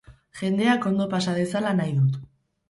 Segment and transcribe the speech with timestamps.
[0.37, 2.19] Jendeak ondo pasa dezala nahi dut.